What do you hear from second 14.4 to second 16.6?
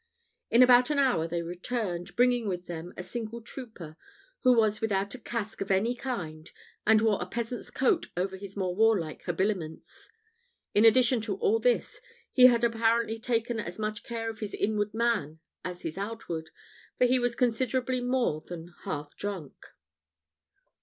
inward man as of his outward,